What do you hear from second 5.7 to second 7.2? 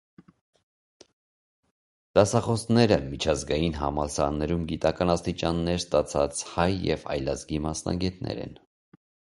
ստացած հայ և